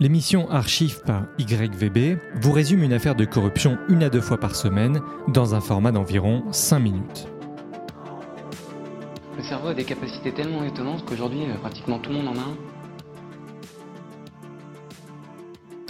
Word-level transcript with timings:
L'émission 0.00 0.48
Archive 0.48 1.00
par 1.04 1.24
YVB 1.40 2.20
vous 2.36 2.52
résume 2.52 2.84
une 2.84 2.92
affaire 2.92 3.16
de 3.16 3.24
corruption 3.24 3.78
une 3.88 4.04
à 4.04 4.10
deux 4.10 4.20
fois 4.20 4.38
par 4.38 4.54
semaine 4.54 5.00
dans 5.26 5.56
un 5.56 5.60
format 5.60 5.90
d'environ 5.90 6.44
5 6.52 6.78
minutes. 6.78 7.26
Le 9.36 9.42
cerveau 9.42 9.68
a 9.68 9.74
des 9.74 9.82
capacités 9.82 10.32
tellement 10.32 10.62
étonnantes 10.62 11.04
qu'aujourd'hui, 11.04 11.42
euh, 11.46 11.54
pratiquement 11.56 11.98
tout 11.98 12.10
le 12.10 12.16
monde 12.18 12.28
en 12.28 12.36
a 12.36 12.44
un. 12.44 12.56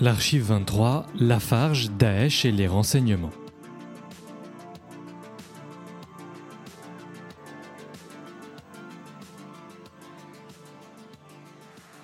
L'archive 0.00 0.44
23, 0.44 1.04
Lafarge, 1.20 1.90
Daesh 1.90 2.46
et 2.46 2.52
les 2.52 2.66
renseignements. 2.66 3.32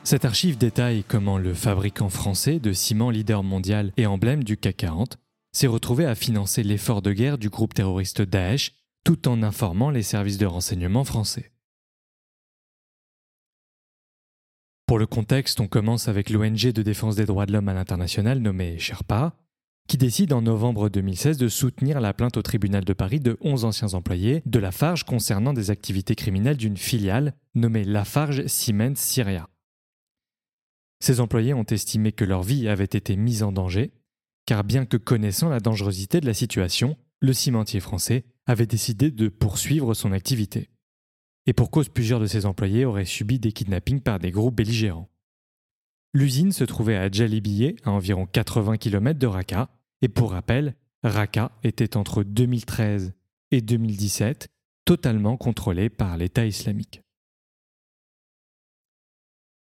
Cette 0.04 0.26
archive 0.26 0.58
détaille 0.58 1.02
comment 1.02 1.38
le 1.38 1.54
fabricant 1.54 2.10
français 2.10 2.60
de 2.60 2.74
ciment 2.74 3.08
leader 3.08 3.42
mondial 3.42 3.90
et 3.96 4.04
emblème 4.04 4.44
du 4.44 4.58
CAC 4.58 4.76
40 4.76 5.16
s'est 5.50 5.66
retrouvé 5.66 6.04
à 6.04 6.14
financer 6.14 6.62
l'effort 6.62 7.00
de 7.00 7.10
guerre 7.12 7.38
du 7.38 7.48
groupe 7.48 7.72
terroriste 7.72 8.20
Daesh 8.20 8.74
tout 9.02 9.26
en 9.28 9.42
informant 9.42 9.88
les 9.88 10.02
services 10.02 10.36
de 10.36 10.44
renseignement 10.44 11.04
français. 11.04 11.52
Pour 14.86 14.98
le 14.98 15.06
contexte, 15.06 15.60
on 15.60 15.68
commence 15.68 16.06
avec 16.06 16.28
l'ONG 16.28 16.70
de 16.70 16.82
défense 16.82 17.16
des 17.16 17.24
droits 17.24 17.46
de 17.46 17.54
l'homme 17.54 17.70
à 17.70 17.74
l'international 17.74 18.40
nommée 18.40 18.78
Sherpa, 18.78 19.34
qui 19.88 19.96
décide 19.96 20.34
en 20.34 20.42
novembre 20.42 20.90
2016 20.90 21.38
de 21.38 21.48
soutenir 21.48 22.02
la 22.02 22.12
plainte 22.12 22.36
au 22.36 22.42
tribunal 22.42 22.84
de 22.84 22.92
Paris 22.92 23.20
de 23.20 23.38
11 23.40 23.64
anciens 23.64 23.94
employés 23.94 24.42
de 24.44 24.58
Lafarge 24.58 25.04
concernant 25.04 25.54
des 25.54 25.70
activités 25.70 26.14
criminelles 26.14 26.58
d'une 26.58 26.76
filiale 26.76 27.32
nommée 27.54 27.84
Lafarge 27.84 28.46
Siemens 28.46 28.96
Syria. 28.96 29.48
Ces 31.00 31.20
employés 31.20 31.54
ont 31.54 31.64
estimé 31.64 32.12
que 32.12 32.24
leur 32.24 32.42
vie 32.42 32.68
avait 32.68 32.84
été 32.84 33.16
mise 33.16 33.42
en 33.42 33.52
danger, 33.52 33.92
car 34.46 34.64
bien 34.64 34.86
que 34.86 34.96
connaissant 34.96 35.48
la 35.48 35.60
dangerosité 35.60 36.20
de 36.20 36.26
la 36.26 36.34
situation, 36.34 36.96
le 37.20 37.32
cimentier 37.32 37.80
français 37.80 38.24
avait 38.46 38.66
décidé 38.66 39.10
de 39.10 39.28
poursuivre 39.28 39.94
son 39.94 40.12
activité. 40.12 40.70
Et 41.46 41.52
pour 41.52 41.70
cause, 41.70 41.88
plusieurs 41.88 42.20
de 42.20 42.26
ses 42.26 42.46
employés 42.46 42.84
auraient 42.84 43.04
subi 43.04 43.38
des 43.38 43.52
kidnappings 43.52 44.00
par 44.00 44.18
des 44.18 44.30
groupes 44.30 44.56
belligérants. 44.56 45.10
L'usine 46.14 46.52
se 46.52 46.64
trouvait 46.64 46.96
à 46.96 47.10
Djalibiye, 47.10 47.76
à 47.84 47.90
environ 47.90 48.26
80 48.26 48.76
km 48.76 49.18
de 49.18 49.26
Raqqa, 49.26 49.68
et 50.00 50.08
pour 50.08 50.30
rappel, 50.30 50.76
Raqqa 51.02 51.52
était 51.64 51.96
entre 51.96 52.22
2013 52.22 53.14
et 53.50 53.60
2017 53.60 54.48
totalement 54.84 55.36
contrôlée 55.36 55.90
par 55.90 56.16
l'État 56.16 56.46
islamique. 56.46 57.03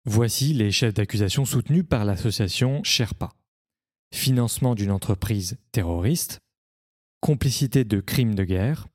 Voici 0.10 0.54
les 0.54 0.72
chefs 0.72 0.94
d'accusation 0.94 1.44
soutenus 1.44 1.84
par 1.86 2.06
l'association 2.06 2.82
Sherpa. 2.82 3.34
Financement 4.16 4.74
d'une 4.74 4.92
entreprise 4.92 5.58
terroriste, 5.74 6.40
complicité 7.20 7.84
de 7.84 8.00
crimes 8.00 8.34
de 8.34 8.46
guerre, 8.46 8.88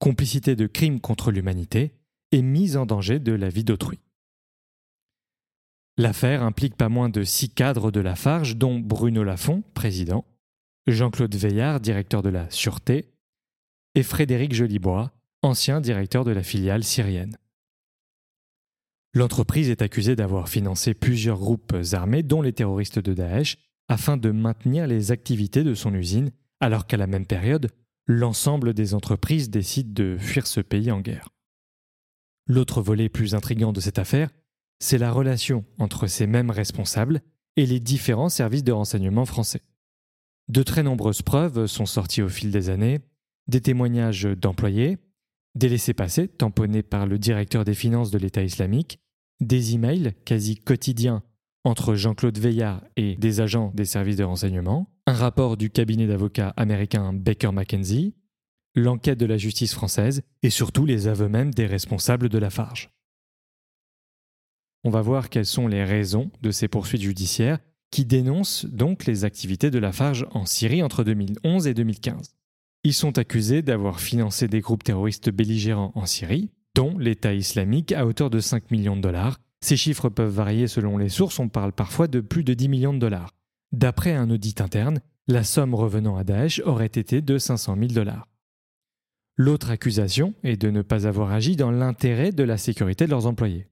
complicité 0.00 0.56
de 0.56 0.66
crimes 0.66 1.00
contre 1.00 1.30
l'humanité 1.30 1.94
et 2.32 2.42
mise 2.42 2.76
en 2.76 2.86
danger 2.86 3.20
de 3.20 3.30
la 3.30 3.50
vie 3.50 3.62
d'autrui. 3.62 4.00
L'affaire 5.96 6.42
implique 6.42 6.76
pas 6.76 6.88
moins 6.88 7.08
de 7.08 7.22
six 7.22 7.50
cadres 7.50 7.92
de 7.92 8.00
la 8.00 8.16
Farge, 8.16 8.56
dont 8.56 8.80
Bruno 8.80 9.22
Lafont, 9.22 9.62
président, 9.74 10.24
Jean-Claude 10.88 11.36
Veillard, 11.36 11.78
directeur 11.78 12.20
de 12.20 12.30
la 12.30 12.50
Sûreté, 12.50 13.12
et 13.94 14.02
Frédéric 14.02 14.54
Jolibois, 14.54 15.12
ancien 15.42 15.80
directeur 15.80 16.24
de 16.24 16.32
la 16.32 16.42
filiale 16.42 16.82
syrienne. 16.82 17.36
L'entreprise 19.18 19.68
est 19.68 19.82
accusée 19.82 20.14
d'avoir 20.14 20.48
financé 20.48 20.94
plusieurs 20.94 21.40
groupes 21.40 21.74
armés, 21.90 22.22
dont 22.22 22.40
les 22.40 22.52
terroristes 22.52 23.00
de 23.00 23.14
Daesh, 23.14 23.58
afin 23.88 24.16
de 24.16 24.30
maintenir 24.30 24.86
les 24.86 25.10
activités 25.10 25.64
de 25.64 25.74
son 25.74 25.92
usine, 25.92 26.30
alors 26.60 26.86
qu'à 26.86 26.98
la 26.98 27.08
même 27.08 27.26
période, 27.26 27.68
l'ensemble 28.06 28.74
des 28.74 28.94
entreprises 28.94 29.50
décident 29.50 29.90
de 29.92 30.16
fuir 30.20 30.46
ce 30.46 30.60
pays 30.60 30.92
en 30.92 31.00
guerre. 31.00 31.30
L'autre 32.46 32.80
volet 32.80 33.08
plus 33.08 33.34
intrigant 33.34 33.72
de 33.72 33.80
cette 33.80 33.98
affaire, 33.98 34.30
c'est 34.78 34.98
la 34.98 35.10
relation 35.10 35.64
entre 35.80 36.06
ces 36.06 36.28
mêmes 36.28 36.52
responsables 36.52 37.20
et 37.56 37.66
les 37.66 37.80
différents 37.80 38.28
services 38.28 38.62
de 38.62 38.70
renseignement 38.70 39.26
français. 39.26 39.62
De 40.46 40.62
très 40.62 40.84
nombreuses 40.84 41.22
preuves 41.22 41.66
sont 41.66 41.86
sorties 41.86 42.22
au 42.22 42.28
fil 42.28 42.52
des 42.52 42.70
années, 42.70 43.00
des 43.48 43.62
témoignages 43.62 44.28
d'employés, 44.40 44.96
des 45.56 45.68
laissés-passer 45.68 46.28
tamponnés 46.28 46.84
par 46.84 47.08
le 47.08 47.18
directeur 47.18 47.64
des 47.64 47.74
finances 47.74 48.12
de 48.12 48.18
l'État 48.18 48.44
islamique, 48.44 49.00
des 49.40 49.74
emails 49.74 50.14
quasi 50.24 50.56
quotidiens 50.56 51.22
entre 51.64 51.94
Jean-Claude 51.94 52.38
Veillard 52.38 52.82
et 52.96 53.16
des 53.16 53.40
agents 53.40 53.72
des 53.74 53.84
services 53.84 54.16
de 54.16 54.24
renseignement, 54.24 54.90
un 55.06 55.12
rapport 55.12 55.56
du 55.56 55.70
cabinet 55.70 56.06
d'avocats 56.06 56.54
américain 56.56 57.12
Baker 57.12 57.52
McKenzie, 57.52 58.14
l'enquête 58.74 59.18
de 59.18 59.26
la 59.26 59.36
justice 59.36 59.74
française 59.74 60.22
et 60.42 60.50
surtout 60.50 60.86
les 60.86 61.08
aveux 61.08 61.28
même 61.28 61.52
des 61.52 61.66
responsables 61.66 62.28
de 62.28 62.38
la 62.38 62.50
Farge. 62.50 62.90
On 64.84 64.90
va 64.90 65.02
voir 65.02 65.28
quelles 65.28 65.46
sont 65.46 65.66
les 65.66 65.84
raisons 65.84 66.30
de 66.40 66.50
ces 66.50 66.68
poursuites 66.68 67.02
judiciaires 67.02 67.58
qui 67.90 68.04
dénoncent 68.04 68.66
donc 68.66 69.06
les 69.06 69.24
activités 69.24 69.70
de 69.70 69.78
la 69.78 69.92
Farge 69.92 70.26
en 70.32 70.46
Syrie 70.46 70.82
entre 70.82 71.04
2011 71.04 71.66
et 71.66 71.74
2015. 71.74 72.34
Ils 72.84 72.94
sont 72.94 73.18
accusés 73.18 73.62
d'avoir 73.62 74.00
financé 74.00 74.46
des 74.46 74.60
groupes 74.60 74.84
terroristes 74.84 75.30
belligérants 75.30 75.92
en 75.94 76.06
Syrie, 76.06 76.50
dont 76.78 76.96
l'État 76.96 77.34
islamique 77.34 77.90
à 77.90 78.06
hauteur 78.06 78.30
de 78.30 78.38
5 78.38 78.70
millions 78.70 78.94
de 78.94 79.00
dollars. 79.00 79.40
Ces 79.60 79.76
chiffres 79.76 80.08
peuvent 80.10 80.32
varier 80.32 80.68
selon 80.68 80.96
les 80.96 81.08
sources, 81.08 81.40
on 81.40 81.48
parle 81.48 81.72
parfois 81.72 82.06
de 82.06 82.20
plus 82.20 82.44
de 82.44 82.54
10 82.54 82.68
millions 82.68 82.94
de 82.94 83.00
dollars. 83.00 83.34
D'après 83.72 84.14
un 84.14 84.30
audit 84.30 84.60
interne, 84.60 85.00
la 85.26 85.42
somme 85.42 85.74
revenant 85.74 86.16
à 86.16 86.22
Daesh 86.22 86.62
aurait 86.64 86.86
été 86.86 87.20
de 87.20 87.36
500 87.36 87.74
000 87.80 87.86
dollars. 87.88 88.28
L'autre 89.36 89.72
accusation 89.72 90.34
est 90.44 90.56
de 90.56 90.70
ne 90.70 90.82
pas 90.82 91.08
avoir 91.08 91.32
agi 91.32 91.56
dans 91.56 91.72
l'intérêt 91.72 92.30
de 92.30 92.44
la 92.44 92.56
sécurité 92.56 93.06
de 93.06 93.10
leurs 93.10 93.26
employés. 93.26 93.66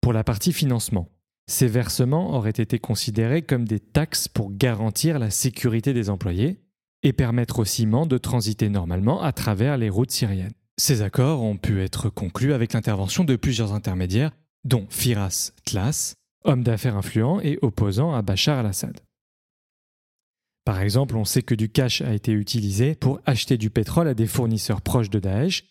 Pour 0.00 0.14
la 0.14 0.24
partie 0.24 0.54
financement, 0.54 1.10
ces 1.46 1.66
versements 1.66 2.34
auraient 2.34 2.48
été 2.48 2.78
considérés 2.78 3.42
comme 3.42 3.68
des 3.68 3.80
taxes 3.80 4.26
pour 4.26 4.56
garantir 4.56 5.18
la 5.18 5.28
sécurité 5.28 5.92
des 5.92 6.08
employés 6.08 6.62
et 7.02 7.12
permettre 7.12 7.58
au 7.58 7.66
ciment 7.66 8.06
de 8.06 8.16
transiter 8.16 8.70
normalement 8.70 9.20
à 9.20 9.32
travers 9.32 9.76
les 9.76 9.90
routes 9.90 10.12
syriennes. 10.12 10.54
Ces 10.76 11.02
accords 11.02 11.42
ont 11.42 11.56
pu 11.56 11.82
être 11.82 12.08
conclus 12.08 12.52
avec 12.52 12.72
l'intervention 12.72 13.22
de 13.22 13.36
plusieurs 13.36 13.72
intermédiaires, 13.72 14.32
dont 14.64 14.86
Firas 14.90 15.52
Tlas, 15.64 16.14
homme 16.44 16.64
d'affaires 16.64 16.96
influent 16.96 17.40
et 17.40 17.58
opposant 17.62 18.12
à 18.12 18.22
Bachar 18.22 18.58
al-Assad. 18.58 19.00
Par 20.64 20.80
exemple, 20.80 21.16
on 21.16 21.24
sait 21.24 21.42
que 21.42 21.54
du 21.54 21.68
cash 21.68 22.00
a 22.00 22.12
été 22.12 22.32
utilisé 22.32 22.94
pour 22.94 23.20
acheter 23.24 23.56
du 23.56 23.70
pétrole 23.70 24.08
à 24.08 24.14
des 24.14 24.26
fournisseurs 24.26 24.80
proches 24.80 25.10
de 25.10 25.20
Daesh 25.20 25.64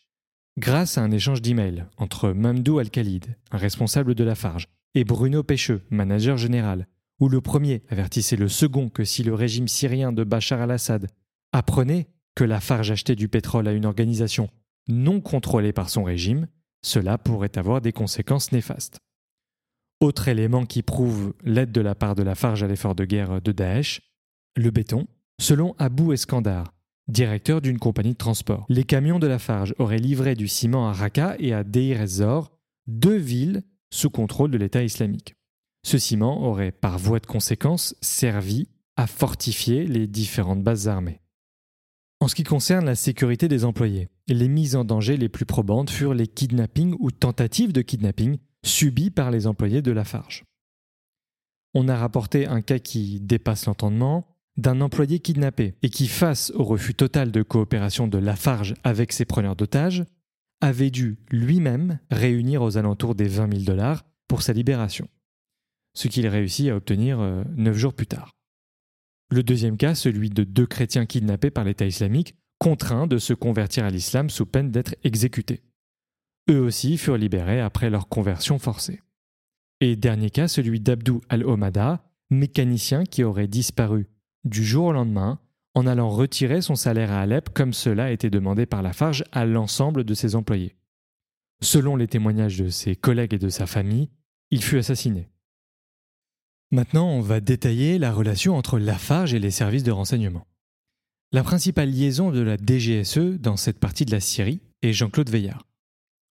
grâce 0.58 0.98
à 0.98 1.02
un 1.02 1.12
échange 1.12 1.42
d'emails 1.42 1.86
entre 1.98 2.30
Mamdou 2.30 2.80
Al-Khalid, 2.80 3.36
un 3.52 3.58
responsable 3.58 4.16
de 4.16 4.24
la 4.24 4.36
Farge, 4.36 4.68
et 4.94 5.04
Bruno 5.04 5.42
Pêcheux, 5.44 5.82
manager 5.90 6.38
général, 6.38 6.88
où 7.20 7.28
le 7.28 7.42
premier 7.42 7.82
avertissait 7.90 8.36
le 8.36 8.48
second 8.48 8.90
que 8.90 9.04
si 9.04 9.24
le 9.24 9.34
régime 9.34 9.68
syrien 9.68 10.14
de 10.14 10.24
Bachar 10.24 10.62
al-Assad 10.62 11.10
apprenait 11.52 12.08
que 12.36 12.44
la 12.44 12.60
Farge 12.60 12.92
achetait 12.92 13.16
du 13.16 13.28
pétrole 13.28 13.68
à 13.68 13.74
une 13.74 13.86
organisation 13.86 14.50
non 14.88 15.22
contrôlé 15.22 15.74
par 15.74 15.90
son 15.90 16.04
régime, 16.04 16.48
cela 16.82 17.18
pourrait 17.18 17.58
avoir 17.58 17.82
des 17.82 17.94
conséquences 17.94 18.52
néfastes. 18.52 19.00
Autre 20.00 20.28
élément 20.28 20.66
qui 20.66 20.82
prouve 20.82 21.34
l'aide 21.44 21.72
de 21.72 21.82
la 21.82 21.96
part 21.96 22.16
de 22.16 22.24
la 22.24 22.36
Farge 22.36 22.64
à 22.64 22.68
l'effort 22.68 22.94
de 22.94 23.06
guerre 23.06 23.42
de 23.42 23.52
Daesh, 23.52 24.02
le 24.56 24.70
béton. 24.70 25.08
Selon 25.40 25.76
Abou 25.80 26.14
Eskandar, 26.14 26.74
directeur 27.08 27.62
d'une 27.62 27.80
compagnie 27.80 28.14
de 28.14 28.18
transport, 28.18 28.66
les 28.70 28.84
camions 28.84 29.20
de 29.20 29.28
la 29.28 29.40
Farge 29.40 29.74
auraient 29.80 29.98
livré 29.98 30.36
du 30.36 30.48
ciment 30.48 30.90
à 30.90 30.94
Raqqa 30.94 31.36
et 31.40 31.54
à 31.54 31.64
Deir 31.64 32.02
ez-Zor, 32.02 32.52
deux 32.88 33.16
villes 33.16 33.64
sous 33.92 34.10
contrôle 34.10 34.52
de 34.52 34.58
l'État 34.58 34.84
islamique. 34.84 35.36
Ce 35.86 35.98
ciment 35.98 36.44
aurait, 36.44 36.72
par 36.72 36.98
voie 36.98 37.20
de 37.20 37.26
conséquence, 37.26 37.96
servi 38.02 38.68
à 38.96 39.08
fortifier 39.08 39.86
les 39.86 40.08
différentes 40.08 40.64
bases 40.64 40.88
armées. 40.88 41.23
En 42.24 42.30
ce 42.30 42.36
qui 42.36 42.44
concerne 42.44 42.86
la 42.86 42.96
sécurité 42.96 43.50
des 43.50 43.66
employés, 43.66 44.08
les 44.30 44.48
mises 44.48 44.78
en 44.78 44.86
danger 44.86 45.18
les 45.18 45.28
plus 45.28 45.46
probantes 45.46 45.90
furent 45.90 46.14
les 46.14 46.26
kidnappings 46.26 46.96
ou 47.00 47.12
tentatives 47.12 47.74
de 47.74 47.82
kidnapping 47.82 48.38
subis 48.66 49.10
par 49.10 49.30
les 49.30 49.46
employés 49.46 49.82
de 49.82 49.92
Lafarge. 49.92 50.46
On 51.74 51.90
a 51.90 51.98
rapporté 51.98 52.48
un 52.48 52.62
cas 52.62 52.80
qui 52.80 53.20
dépasse 53.20 53.66
l'entendement 53.66 54.26
d'un 54.56 54.80
employé 54.80 55.20
kidnappé 55.20 55.76
et 55.82 55.90
qui, 55.90 56.08
face 56.08 56.54
au 56.56 56.64
refus 56.64 56.96
total 56.96 57.30
de 57.30 57.42
coopération 57.44 58.08
de 58.08 58.20
Lafarge 58.20 58.76
avec 58.86 59.12
ses 59.12 59.26
preneurs 59.26 59.58
d'otages, 59.58 60.06
avait 60.62 60.92
dû 60.92 61.18
lui-même 61.30 62.00
réunir 62.10 62.62
aux 62.62 62.78
alentours 62.78 63.16
des 63.16 63.28
20 63.28 63.52
000 63.52 63.64
dollars 63.66 64.06
pour 64.30 64.44
sa 64.44 64.54
libération, 64.54 65.10
ce 65.94 66.08
qu'il 66.08 66.26
réussit 66.28 66.70
à 66.70 66.78
obtenir 66.78 67.20
euh, 67.20 67.44
neuf 67.58 67.76
jours 67.76 67.94
plus 67.94 68.08
tard. 68.08 68.32
Le 69.32 69.44
deuxième 69.44 69.78
cas, 69.78 69.96
celui 69.96 70.30
de 70.30 70.44
deux 70.44 70.66
chrétiens 70.66 71.06
kidnappés 71.06 71.52
par 71.52 71.64
l'État 71.64 71.86
islamique, 71.86 72.36
contraints 72.60 73.08
de 73.08 73.18
se 73.18 73.34
convertir 73.34 73.86
à 73.86 73.90
l'islam 73.90 74.30
sous 74.30 74.46
peine 74.46 74.72
d'être 74.72 74.96
exécutés. 75.04 75.64
Eux 76.50 76.60
aussi 76.60 76.98
furent 76.98 77.18
libérés 77.18 77.62
après 77.62 77.90
leur 77.90 78.08
conversion 78.08 78.60
forcée. 78.60 79.02
Et 79.80 79.96
dernier 79.96 80.30
cas, 80.30 80.48
celui 80.48 80.80
d'Abdou 80.80 81.22
al-Omada, 81.30 82.06
mécanicien 82.30 83.06
qui 83.06 83.24
aurait 83.24 83.48
disparu 83.48 84.08
du 84.44 84.64
jour 84.64 84.86
au 84.86 84.94
lendemain 84.94 85.40
en 85.76 85.88
allant 85.88 86.10
retirer 86.10 86.62
son 86.62 86.76
salaire 86.76 87.12
à 87.12 87.22
Alep 87.22 87.50
comme 87.50 87.74
cela 87.74 88.06
a 88.06 88.12
été 88.12 88.30
demandé 88.30 88.66
par 88.66 88.82
Lafarge 88.82 89.24
à 89.32 89.46
l'ensemble 89.46 90.04
de 90.04 90.14
ses 90.14 90.36
employés. 90.36 90.76
Selon 91.62 91.96
les 91.96 92.08
témoignages 92.08 92.58
de 92.58 92.70
ses 92.70 92.96
collègues 92.96 93.34
et 93.34 93.40
de 93.40 93.50
sa 93.50 93.66
famille, 93.66 94.10
il 94.52 94.64
fut 94.64 94.78
assassiné. 94.78 95.30
Maintenant, 96.74 97.08
on 97.08 97.22
va 97.22 97.40
détailler 97.40 98.00
la 98.00 98.12
relation 98.12 98.56
entre 98.56 98.80
Lafarge 98.80 99.36
et 99.36 99.40
les 99.40 99.52
services 99.52 99.84
de 99.84 99.92
renseignement. 99.92 100.48
La 101.32 101.44
principale 101.44 101.92
liaison 101.92 102.32
de 102.32 102.40
la 102.40 102.58
DGSE 102.58 103.40
dans 103.40 103.58
cette 103.58 103.78
partie 103.78 104.06
de 104.06 104.12
la 104.12 104.20
Syrie 104.20 104.60
est 104.82 104.92
Jean-Claude 104.92 105.30
Veillard. 105.30 105.68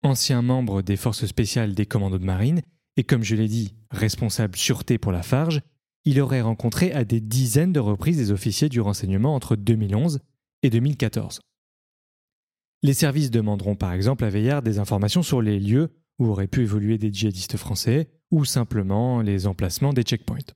Ancien 0.01 0.41
membre 0.41 0.81
des 0.81 0.95
forces 0.95 1.25
spéciales 1.25 1.75
des 1.75 1.85
commandos 1.85 2.19
de 2.19 2.23
marine 2.23 2.61
et 2.95 3.03
comme 3.03 3.21
je 3.21 3.35
l'ai 3.35 3.49
dit, 3.49 3.75
responsable 3.91 4.55
sûreté 4.55 4.97
pour 4.97 5.11
Lafarge, 5.11 5.59
il 6.05 6.21
aurait 6.21 6.39
rencontré 6.39 6.93
à 6.93 7.03
des 7.03 7.19
dizaines 7.19 7.73
de 7.73 7.81
reprises 7.81 8.15
des 8.15 8.31
officiers 8.31 8.69
du 8.69 8.79
renseignement 8.79 9.35
entre 9.35 9.57
2011 9.57 10.21
et 10.63 10.69
2014. 10.69 11.41
Les 12.81 12.93
services 12.93 13.29
demanderont 13.29 13.75
par 13.75 13.91
exemple 13.91 14.23
à 14.23 14.29
Veillard 14.29 14.61
des 14.61 14.79
informations 14.79 15.21
sur 15.21 15.41
les 15.41 15.59
lieux 15.59 15.89
où 16.17 16.27
auraient 16.27 16.47
pu 16.47 16.61
évoluer 16.61 16.97
des 16.97 17.11
djihadistes 17.11 17.57
français 17.57 18.09
ou 18.31 18.45
simplement 18.45 19.21
les 19.21 19.47
emplacements 19.47 19.93
des 19.93 20.03
checkpoints. 20.03 20.53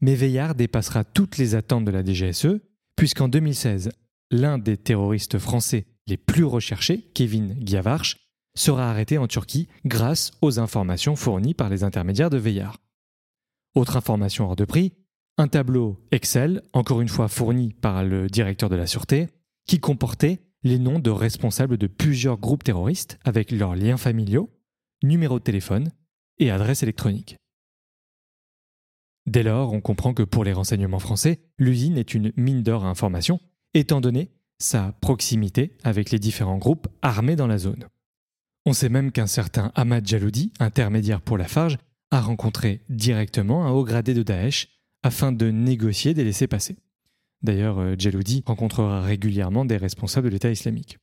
Mais 0.00 0.14
Veillard 0.14 0.54
dépassera 0.54 1.04
toutes 1.04 1.36
les 1.36 1.54
attentes 1.54 1.84
de 1.84 1.90
la 1.90 2.04
DGSE, 2.04 2.60
puisqu'en 2.96 3.28
2016, 3.28 3.90
l'un 4.30 4.58
des 4.58 4.76
terroristes 4.76 5.38
français 5.38 5.86
les 6.06 6.16
plus 6.16 6.44
recherchés, 6.44 7.10
Kevin 7.14 7.56
Giavarch, 7.60 8.16
sera 8.54 8.90
arrêté 8.90 9.18
en 9.18 9.28
Turquie 9.28 9.68
grâce 9.84 10.32
aux 10.40 10.58
informations 10.58 11.16
fournies 11.16 11.54
par 11.54 11.68
les 11.68 11.84
intermédiaires 11.84 12.30
de 12.30 12.38
Veillard. 12.38 12.78
Autre 13.74 13.96
information 13.96 14.46
hors 14.46 14.56
de 14.56 14.64
prix, 14.64 14.92
un 15.38 15.48
tableau 15.48 15.98
Excel, 16.10 16.62
encore 16.72 17.00
une 17.00 17.08
fois 17.08 17.28
fourni 17.28 17.72
par 17.72 18.02
le 18.04 18.28
directeur 18.28 18.68
de 18.68 18.76
la 18.76 18.86
Sûreté, 18.86 19.28
qui 19.66 19.78
comportait 19.78 20.40
les 20.62 20.78
noms 20.78 20.98
de 20.98 21.10
responsables 21.10 21.78
de 21.78 21.86
plusieurs 21.86 22.38
groupes 22.38 22.64
terroristes 22.64 23.18
avec 23.24 23.50
leurs 23.50 23.76
liens 23.76 23.96
familiaux, 23.96 24.50
numéros 25.02 25.38
de 25.38 25.44
téléphone 25.44 25.90
et 26.40 26.50
adresses 26.50 26.82
électroniques. 26.82 27.36
Dès 29.26 29.44
lors, 29.44 29.72
on 29.72 29.80
comprend 29.80 30.12
que 30.12 30.24
pour 30.24 30.42
les 30.42 30.52
renseignements 30.52 30.98
français, 30.98 31.38
l'usine 31.58 31.96
est 31.96 32.14
une 32.14 32.32
mine 32.36 32.62
d'or 32.62 32.84
à 32.84 32.88
information, 32.88 33.38
étant 33.74 34.00
donné 34.00 34.30
sa 34.58 34.92
proximité 35.00 35.76
avec 35.84 36.10
les 36.10 36.18
différents 36.18 36.58
groupes 36.58 36.88
armés 37.02 37.36
dans 37.36 37.46
la 37.46 37.58
zone. 37.58 37.86
On 38.66 38.72
sait 38.72 38.88
même 38.88 39.12
qu'un 39.12 39.26
certain 39.26 39.70
Ahmad 39.74 40.06
Jaloudi, 40.06 40.52
intermédiaire 40.58 41.20
pour 41.20 41.38
la 41.38 41.48
Farge, 41.48 41.78
a 42.10 42.20
rencontré 42.20 42.82
directement 42.88 43.66
un 43.66 43.70
haut 43.70 43.84
gradé 43.84 44.14
de 44.14 44.22
Daesh 44.22 44.68
afin 45.02 45.32
de 45.32 45.50
négocier 45.50 46.12
des 46.12 46.24
laissés-passer. 46.24 46.76
D'ailleurs, 47.42 47.78
euh, 47.78 47.94
Jaloudi 47.98 48.42
rencontrera 48.44 49.00
régulièrement 49.00 49.64
des 49.64 49.76
responsables 49.76 50.28
de 50.28 50.32
l'État 50.32 50.50
islamique. 50.50 50.98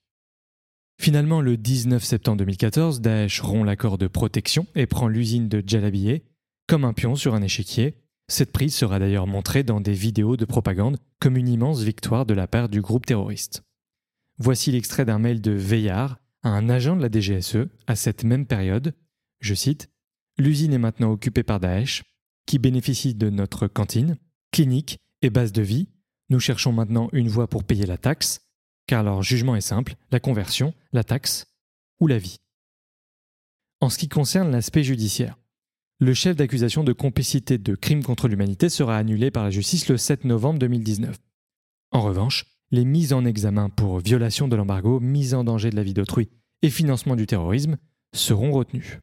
Finalement, 1.00 1.42
le 1.42 1.58
19 1.58 2.04
septembre 2.04 2.38
2014, 2.40 3.02
Daesh 3.02 3.42
rompt 3.42 3.66
l'accord 3.66 3.98
de 3.98 4.08
protection 4.08 4.66
et 4.76 4.88
prend 4.88 5.08
l'usine 5.08 5.48
de 5.48 5.64
Jalabiyeh 5.66 6.24
comme 6.68 6.84
un 6.84 6.94
pion 6.94 7.16
sur 7.16 7.34
un 7.34 7.42
échiquier. 7.42 7.96
Cette 8.28 8.52
prise 8.52 8.76
sera 8.76 9.00
d'ailleurs 9.00 9.28
montrée 9.28 9.64
dans 9.64 9.80
des 9.80 9.94
vidéos 9.94 10.36
de 10.36 10.46
propagande 10.46 10.98
comme 11.20 11.38
une 11.38 11.48
immense 11.48 11.82
victoire 11.82 12.26
de 12.26 12.34
la 12.34 12.48
part 12.48 12.68
du 12.68 12.82
groupe 12.82 13.06
terroriste. 13.06 13.64
Voici 14.38 14.72
l'extrait 14.72 15.06
d'un 15.06 15.18
mail 15.18 15.42
de 15.42 15.52
Veillard 15.52 16.18
à 16.44 16.50
un 16.50 16.70
agent 16.70 16.96
de 16.96 17.02
la 17.02 17.10
DGSE 17.10 17.68
à 17.88 17.96
cette 17.96 18.24
même 18.24 18.46
période. 18.46 18.94
Je 19.40 19.54
cite 19.54 19.90
L'usine 20.38 20.74
est 20.74 20.80
maintenant 20.80 21.12
occupée 21.12 21.44
par 21.44 21.60
Daesh, 21.60 22.04
qui 22.46 22.60
bénéficie 22.60 23.16
de 23.16 23.30
notre 23.30 23.68
cantine, 23.68 24.18
clinique 24.52 25.00
et 25.22 25.30
base 25.30 25.52
de 25.52 25.62
vie. 25.62 25.90
Nous 26.30 26.40
cherchons 26.40 26.74
maintenant 26.74 27.10
une 27.14 27.30
voie 27.30 27.48
pour 27.48 27.64
payer 27.64 27.86
la 27.86 27.98
taxe, 27.98 28.47
car 28.88 29.04
leur 29.04 29.22
jugement 29.22 29.56
est 29.56 29.62
simple, 29.62 29.96
la 30.12 30.20
conversion, 30.20 30.74
la 30.94 31.04
taxe 31.04 31.46
ou 32.00 32.08
la 32.08 32.18
vie. 32.18 32.38
En 33.80 33.90
ce 33.90 33.98
qui 33.98 34.10
concerne 34.10 34.52
l'aspect 34.52 34.84
judiciaire, 34.84 35.38
le 36.00 36.14
chef 36.14 36.36
d'accusation 36.36 36.84
de 36.84 36.94
complicité 36.94 37.58
de 37.58 37.76
crimes 37.76 38.04
contre 38.04 38.28
l'humanité 38.28 38.70
sera 38.70 38.98
annulé 38.98 39.30
par 39.30 39.44
la 39.44 39.50
justice 39.50 39.90
le 39.90 39.98
7 39.98 40.26
novembre 40.26 40.60
2019. 40.60 41.18
En 41.92 42.02
revanche, 42.02 42.46
les 42.72 42.86
mises 42.86 43.14
en 43.14 43.26
examen 43.26 43.70
pour 43.70 44.00
violation 44.00 44.48
de 44.48 44.56
l'embargo, 44.56 45.00
mise 45.00 45.34
en 45.34 45.44
danger 45.44 45.70
de 45.70 45.76
la 45.76 45.84
vie 45.84 45.94
d'autrui 45.94 46.30
et 46.62 46.70
financement 46.70 47.16
du 47.16 47.26
terrorisme 47.26 47.78
seront 48.14 48.52
retenues. 48.52 49.00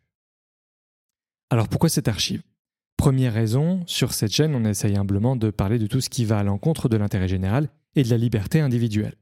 Alors 1.51 1.69
pourquoi 1.69 1.89
cette 1.89 2.09
archive? 2.09 2.43
Première 2.97 3.35
raison, 3.35 3.83
sur 3.87 4.13
cette 4.13 4.33
chaîne, 4.33 4.55
on 4.55 4.65
essaye 4.65 4.97
humblement 4.97 5.37
de 5.37 5.51
parler 5.51 5.79
de 5.79 5.87
tout 5.87 6.01
ce 6.01 6.11
qui 6.11 6.25
va 6.25 6.39
à 6.39 6.43
l'encontre 6.43 6.89
de 6.89 6.97
l'intérêt 6.97 7.29
général 7.29 7.69
et 7.97 8.03
de 8.03 8.11
la 8.11 8.17
liberté 8.17 8.61
individuelle. 8.61 9.17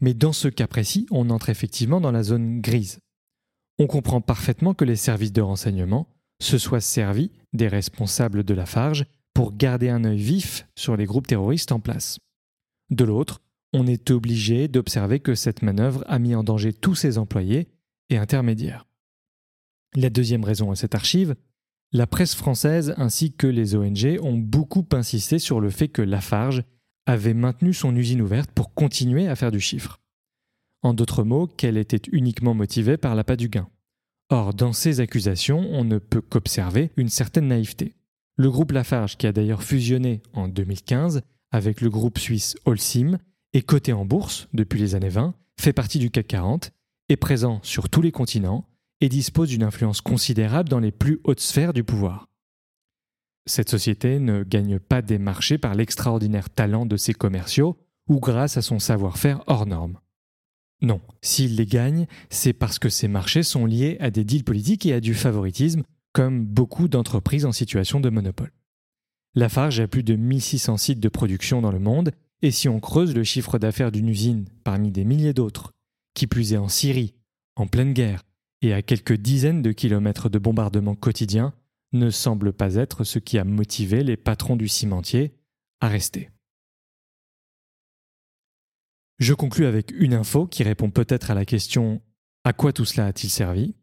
Mais 0.00 0.14
dans 0.14 0.32
ce 0.32 0.48
cas 0.48 0.66
précis, 0.66 1.06
on 1.10 1.30
entre 1.30 1.50
effectivement 1.50 2.00
dans 2.00 2.12
la 2.12 2.22
zone 2.22 2.60
grise. 2.60 3.00
On 3.78 3.86
comprend 3.86 4.20
parfaitement 4.20 4.74
que 4.74 4.84
les 4.84 4.96
services 4.96 5.32
de 5.32 5.40
renseignement 5.40 6.08
se 6.40 6.58
soient 6.58 6.80
servis 6.80 7.32
des 7.52 7.68
responsables 7.68 8.44
de 8.44 8.54
la 8.54 8.66
Farge 8.66 9.06
pour 9.34 9.56
garder 9.56 9.88
un 9.88 10.04
œil 10.04 10.18
vif 10.18 10.66
sur 10.76 10.96
les 10.96 11.04
groupes 11.04 11.26
terroristes 11.26 11.72
en 11.72 11.80
place. 11.80 12.18
De 12.90 13.04
l'autre, 13.04 13.40
on 13.72 13.86
est 13.86 14.10
obligé 14.10 14.68
d'observer 14.68 15.20
que 15.20 15.34
cette 15.34 15.62
manœuvre 15.62 16.02
a 16.06 16.18
mis 16.18 16.34
en 16.34 16.42
danger 16.42 16.72
tous 16.72 16.94
ses 16.94 17.18
employés 17.18 17.68
et 18.08 18.16
intermédiaires. 18.16 18.86
La 19.94 20.10
deuxième 20.10 20.44
raison 20.44 20.70
à 20.70 20.76
cette 20.76 20.94
archive, 20.94 21.34
la 21.92 22.06
presse 22.06 22.34
française 22.34 22.94
ainsi 22.96 23.32
que 23.32 23.46
les 23.46 23.74
ONG 23.74 24.18
ont 24.22 24.36
beaucoup 24.36 24.86
insisté 24.92 25.38
sur 25.38 25.60
le 25.60 25.70
fait 25.70 25.88
que 25.88 26.02
Lafarge 26.02 26.64
avait 27.08 27.34
maintenu 27.34 27.72
son 27.72 27.96
usine 27.96 28.20
ouverte 28.20 28.50
pour 28.52 28.74
continuer 28.74 29.28
à 29.28 29.34
faire 29.34 29.50
du 29.50 29.60
chiffre. 29.60 29.98
En 30.82 30.92
d'autres 30.92 31.24
mots, 31.24 31.46
qu'elle 31.46 31.78
était 31.78 32.10
uniquement 32.12 32.52
motivée 32.52 32.98
par 32.98 33.14
l'appât 33.14 33.36
du 33.36 33.48
gain. 33.48 33.66
Or, 34.28 34.52
dans 34.52 34.74
ces 34.74 35.00
accusations, 35.00 35.66
on 35.72 35.84
ne 35.84 35.98
peut 35.98 36.20
qu'observer 36.20 36.90
une 36.98 37.08
certaine 37.08 37.48
naïveté. 37.48 37.94
Le 38.36 38.50
groupe 38.50 38.72
Lafarge, 38.72 39.16
qui 39.16 39.26
a 39.26 39.32
d'ailleurs 39.32 39.62
fusionné 39.62 40.22
en 40.34 40.48
2015 40.48 41.22
avec 41.50 41.80
le 41.80 41.88
groupe 41.88 42.18
suisse 42.18 42.56
Holcim, 42.66 43.18
est 43.54 43.62
coté 43.62 43.94
en 43.94 44.04
bourse 44.04 44.46
depuis 44.52 44.78
les 44.78 44.94
années 44.94 45.08
20, 45.08 45.34
fait 45.58 45.72
partie 45.72 45.98
du 45.98 46.10
CAC 46.10 46.26
40, 46.26 46.72
est 47.08 47.16
présent 47.16 47.58
sur 47.62 47.88
tous 47.88 48.02
les 48.02 48.12
continents 48.12 48.68
et 49.00 49.08
dispose 49.08 49.48
d'une 49.48 49.62
influence 49.62 50.02
considérable 50.02 50.68
dans 50.68 50.78
les 50.78 50.92
plus 50.92 51.20
hautes 51.24 51.40
sphères 51.40 51.72
du 51.72 51.84
pouvoir. 51.84 52.28
Cette 53.48 53.70
société 53.70 54.18
ne 54.18 54.44
gagne 54.44 54.78
pas 54.78 55.00
des 55.00 55.16
marchés 55.18 55.56
par 55.56 55.74
l'extraordinaire 55.74 56.50
talent 56.50 56.84
de 56.84 56.98
ses 56.98 57.14
commerciaux 57.14 57.78
ou 58.06 58.20
grâce 58.20 58.58
à 58.58 58.62
son 58.62 58.78
savoir-faire 58.78 59.42
hors 59.46 59.64
norme. 59.64 59.98
Non, 60.82 61.00
s'il 61.22 61.56
les 61.56 61.64
gagne, 61.64 62.06
c'est 62.28 62.52
parce 62.52 62.78
que 62.78 62.90
ces 62.90 63.08
marchés 63.08 63.42
sont 63.42 63.64
liés 63.64 63.96
à 64.00 64.10
des 64.10 64.22
deals 64.22 64.44
politiques 64.44 64.84
et 64.84 64.92
à 64.92 65.00
du 65.00 65.14
favoritisme, 65.14 65.82
comme 66.12 66.44
beaucoup 66.44 66.88
d'entreprises 66.88 67.46
en 67.46 67.52
situation 67.52 68.00
de 68.00 68.10
monopole. 68.10 68.52
Lafarge 69.34 69.80
a 69.80 69.88
plus 69.88 70.02
de 70.02 70.14
1600 70.14 70.76
sites 70.76 71.00
de 71.00 71.08
production 71.08 71.62
dans 71.62 71.72
le 71.72 71.78
monde, 71.78 72.12
et 72.42 72.50
si 72.50 72.68
on 72.68 72.80
creuse 72.80 73.14
le 73.14 73.24
chiffre 73.24 73.58
d'affaires 73.58 73.92
d'une 73.92 74.10
usine 74.10 74.44
parmi 74.62 74.90
des 74.90 75.06
milliers 75.06 75.32
d'autres, 75.32 75.72
qui 76.12 76.26
plus 76.26 76.52
est 76.52 76.58
en 76.58 76.68
Syrie, 76.68 77.14
en 77.56 77.66
pleine 77.66 77.94
guerre, 77.94 78.24
et 78.60 78.74
à 78.74 78.82
quelques 78.82 79.16
dizaines 79.16 79.62
de 79.62 79.72
kilomètres 79.72 80.28
de 80.28 80.38
bombardements 80.38 80.94
quotidiens, 80.94 81.54
ne 81.92 82.10
semble 82.10 82.52
pas 82.52 82.74
être 82.74 83.04
ce 83.04 83.18
qui 83.18 83.38
a 83.38 83.44
motivé 83.44 84.02
les 84.02 84.16
patrons 84.16 84.56
du 84.56 84.68
cimentier 84.68 85.34
à 85.80 85.88
rester. 85.88 86.30
Je 89.18 89.34
conclus 89.34 89.66
avec 89.66 89.90
une 89.92 90.14
info 90.14 90.46
qui 90.46 90.62
répond 90.62 90.90
peut-être 90.90 91.30
à 91.30 91.34
la 91.34 91.44
question 91.44 92.00
à 92.44 92.52
quoi 92.52 92.72
tout 92.72 92.84
cela 92.84 93.06
a-t-il 93.06 93.30
servi? 93.30 93.74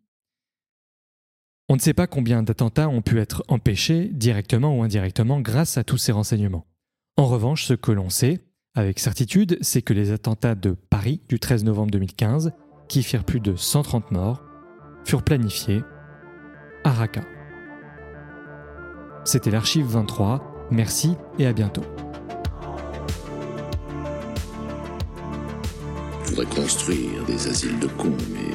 On 1.67 1.75
ne 1.75 1.81
sait 1.81 1.93
pas 1.93 2.07
combien 2.07 2.43
d'attentats 2.43 2.89
ont 2.89 3.01
pu 3.01 3.19
être 3.19 3.43
empêchés 3.47 4.09
directement 4.09 4.77
ou 4.77 4.83
indirectement 4.83 5.41
grâce 5.41 5.77
à 5.77 5.83
tous 5.83 5.97
ces 5.97 6.11
renseignements. 6.11 6.67
En 7.17 7.25
revanche, 7.25 7.65
ce 7.65 7.73
que 7.73 7.91
l'on 7.91 8.09
sait, 8.09 8.45
avec 8.75 8.99
certitude, 8.99 9.57
c'est 9.61 9.81
que 9.81 9.93
les 9.93 10.11
attentats 10.11 10.55
de 10.55 10.71
Paris 10.71 11.21
du 11.27 11.39
13 11.39 11.63
novembre 11.63 11.91
2015, 11.91 12.51
qui 12.87 13.03
firent 13.03 13.23
plus 13.23 13.39
de 13.39 13.55
130 13.55 14.11
morts, 14.11 14.43
furent 15.05 15.23
planifiés 15.23 15.81
à 16.83 16.91
Raqqa. 16.91 17.34
C'était 19.25 19.49
l'archive 19.49 19.87
23, 19.87 20.69
merci 20.69 21.17
et 21.39 21.47
à 21.47 21.51
bientôt. 21.51 21.81
Je 26.23 26.29
voudrais 26.29 26.45
construire 26.45 27.23
des 27.25 27.47
asiles 27.47 27.79
de 27.79 27.87
cons, 27.87 28.15
mais 28.31 28.53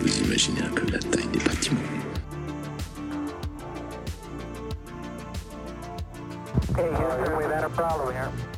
vous 0.00 0.22
imaginez 0.24 0.62
un 0.62 0.74
peu 0.74 0.90
la 0.90 0.98
taille 0.98 1.28
des 1.28 1.38
bâtiments. 1.38 1.80
Okay, 6.72 6.90
Houston, 6.90 7.36
we've 7.38 7.50
had 7.50 7.62
a 7.62 7.68
problem 7.68 8.12
here. 8.12 8.51